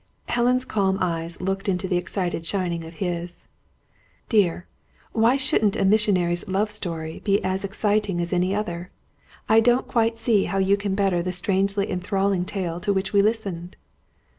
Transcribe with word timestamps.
Helen's 0.29 0.65
calm 0.65 0.97
eyes 0.99 1.39
looked 1.39 1.69
into 1.69 1.87
the 1.87 1.95
excited 1.97 2.43
shining 2.43 2.83
of 2.83 2.95
his. 2.95 3.45
"Dear, 4.29 4.65
why 5.11 5.37
shouldn't 5.37 5.75
a 5.75 5.85
missionary's 5.85 6.47
love 6.47 6.71
story 6.71 7.21
be 7.23 7.39
as 7.43 7.63
exciting 7.63 8.19
as 8.19 8.33
any 8.33 8.55
other? 8.55 8.89
I 9.47 9.59
don't 9.59 9.87
quite 9.87 10.17
see 10.17 10.45
how 10.45 10.57
you 10.57 10.75
can 10.75 10.95
better 10.95 11.21
the 11.21 11.31
strangely 11.31 11.87
enthralling 11.91 12.45
tale 12.45 12.79
to 12.79 12.91
which 12.91 13.13
we 13.13 13.21
listened." 13.21 13.75